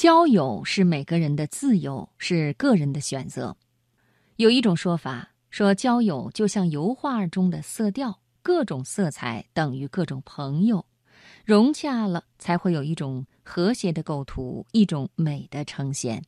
[0.00, 3.56] 交友是每个人的自由，是个人的选择。
[4.36, 10.86] 有一种说法说，交友就像油画中的色调，各种色彩等于各种朋友，
[11.44, 16.22] 融洽了才会有一种和谐的构图，一种美的呈现。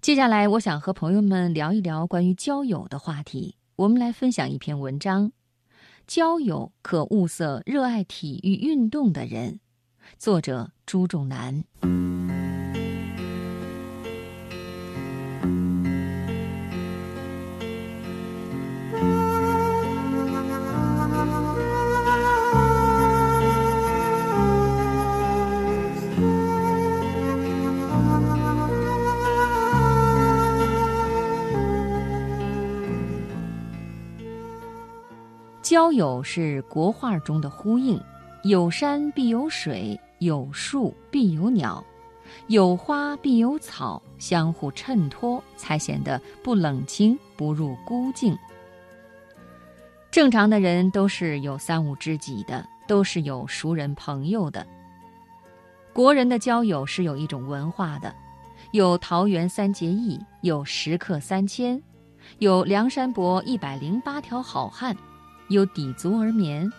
[0.00, 3.56] 接下来，我想和朋友们聊一聊关于交友的话题。
[3.74, 5.32] 我们来分享一篇文章：
[6.06, 9.58] 交友可物色热爱体育运动的人。
[10.16, 11.64] 作者朱仲南。
[35.74, 38.00] 交友是国画中的呼应。
[38.44, 41.84] 有山必有水，有树必有鸟，
[42.46, 48.38] 有花必有草，相互衬托，才显得不冷清，不入孤静。
[50.12, 54.64] 正常的人都是有三五知己的，都是有熟人朋友的。
[55.92, 58.14] 国人的交友是有一种文化的，
[58.70, 61.82] 有桃园三结义，有食客三千，
[62.38, 64.96] 有梁山伯一百零八条好汉，
[65.48, 66.70] 有抵足而眠。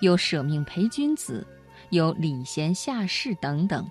[0.00, 1.46] 有舍命陪君子，
[1.90, 3.86] 有礼贤下士等等。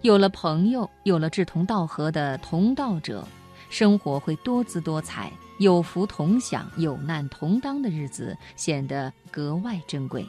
[0.00, 3.26] 有了朋友，有了志同道合的同道者，
[3.68, 10.26] 生活会多姿多彩，有福同享，有难同当的日子显得格外珍贵。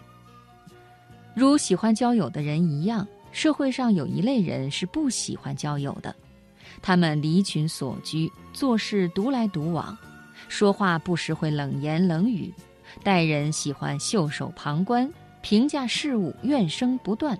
[1.35, 6.13] 如喜欢交友的人一样，社会上有一类人是不喜欢交友的，
[6.81, 9.97] 他们离群所居，做事独来独往，
[10.49, 12.53] 说话不时会冷言冷语。
[13.03, 17.37] 待人喜欢袖手旁观，评价事物怨声不断。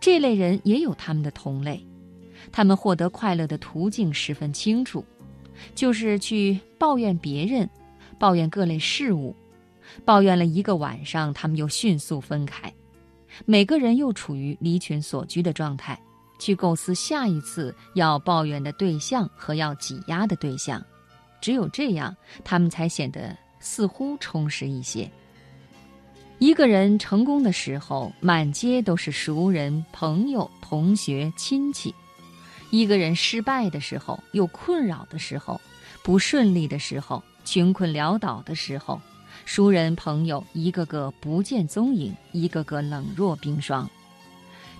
[0.00, 1.84] 这类人也有他们的同类，
[2.52, 5.04] 他们获得快乐的途径十分清楚，
[5.74, 7.68] 就是去抱怨别人，
[8.18, 9.34] 抱怨各类事物，
[10.04, 12.72] 抱怨了一个晚上，他们又迅速分开。
[13.46, 15.98] 每个人又处于离群所居的状态，
[16.38, 20.84] 去构思下一次要抱怨的对象和要挤压的对象。
[21.40, 22.14] 只有这样，
[22.44, 23.36] 他们才显得。
[23.64, 25.10] 似乎充实一些。
[26.38, 31.90] 一个人成功的时候，满街都是熟人、朋友、同学、亲戚；
[32.70, 35.58] 一个人失败的时候，有困扰的时候，
[36.02, 39.00] 不顺利的时候，穷困潦倒的时候，
[39.46, 43.88] 熟人朋友一个个不见踪影，一个个冷若冰霜。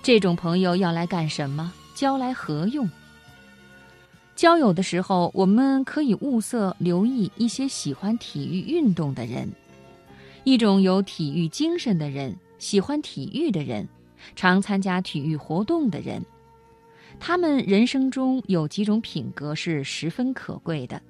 [0.03, 1.73] 这种朋友要来干什么？
[1.95, 2.87] 交来何用？
[4.35, 9.49] 交友的时候，我们可以物色、留意一些喜欢体育运动的人，
[10.43, 13.87] 一种有体育精神的人，喜欢体育的人，
[14.35, 16.21] 常参加体育活动的人。
[17.17, 21.01] 他们人生中有几种品格是十分可贵的：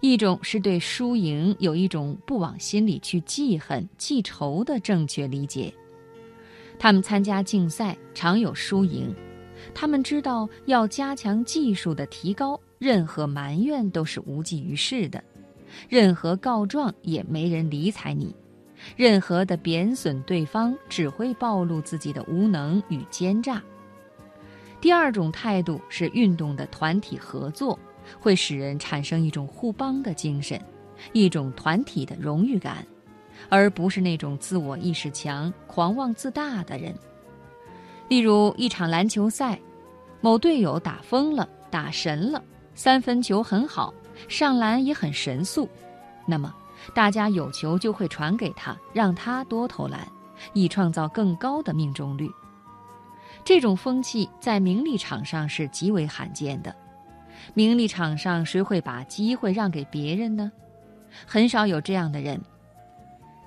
[0.00, 5.72] 一种是对输赢有一种不往心里去记恨、记仇的正确理解；
[6.80, 9.14] 他们参加竞赛，常有输赢。
[9.74, 15.22] 他们知道要加强技术的提高，任何埋怨都是无济于事的，
[15.88, 18.34] 任何告状也没人理睬你，
[18.96, 23.62] 任何的贬损对方只会暴露自己的无能与奸诈。
[24.80, 27.78] 第二种态度是运动的团体合作，
[28.18, 30.58] 会使人产生一种互帮的精神，
[31.12, 32.86] 一种团体的荣誉感，
[33.50, 36.94] 而不是那种自我意识强、狂妄自大的人。
[38.10, 39.56] 例如一场篮球赛，
[40.20, 42.42] 某队友打疯了，打神了，
[42.74, 43.94] 三分球很好，
[44.26, 45.68] 上篮也很神速，
[46.26, 46.52] 那么
[46.92, 50.04] 大家有球就会传给他，让他多投篮，
[50.54, 52.28] 以创造更高的命中率。
[53.44, 56.74] 这种风气在名利场上是极为罕见的。
[57.54, 60.50] 名利场上谁会把机会让给别人呢？
[61.24, 62.42] 很少有这样的人。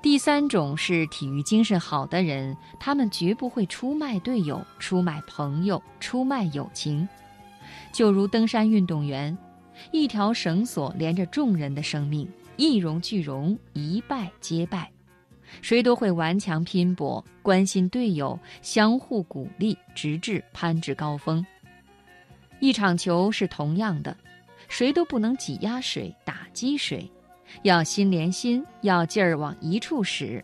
[0.04, 7.08] 第三种是体育精神好的人，他们绝不会出卖队友、出卖朋友、出卖友情。
[7.94, 9.36] 就如登山运动员，
[9.94, 14.92] 一条绳索连着众人的生命，一荣俱荣，一败皆败。
[15.62, 21.46] 谁都会顽强拼搏，关心队友，相互鼓励，直至攀至高峰。
[22.60, 24.18] 一场球是同样的，
[24.68, 27.10] 谁都不能挤压谁、打击谁。
[27.62, 30.44] 要心连心，要劲儿往一处使，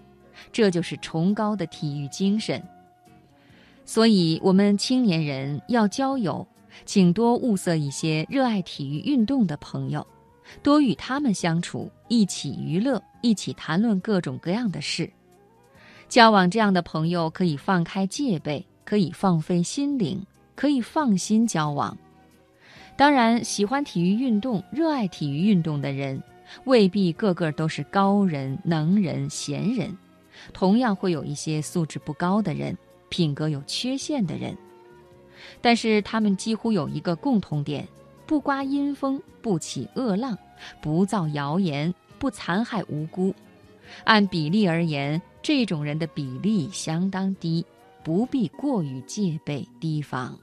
[0.51, 2.63] 这就是崇高的体育精神。
[3.83, 6.45] 所以，我们青年人要交友，
[6.85, 10.05] 请多物色一些热爱体育运动的朋友，
[10.61, 15.11] 多与他们相处，一起娱乐，一起谈论各种各样的事。
[16.07, 20.23] 交往这样的朋友，可以放开戒备，可以放飞心灵，
[20.55, 21.97] 可以放心交往。
[22.95, 26.21] 当然，喜欢体育运动、热爱体育运动的人，
[26.65, 29.97] 未必个个都是高人、能人、贤人，
[30.53, 32.77] 同样会有一些素质不高的人，
[33.09, 34.57] 品格有缺陷的人。
[35.61, 37.87] 但是他们几乎有一个共同点：
[38.25, 40.37] 不刮阴风，不起恶浪，
[40.81, 43.33] 不造谣言，不残害无辜。
[44.03, 47.65] 按比例而言，这种人的比例相当低，
[48.03, 50.37] 不必过于戒备提防。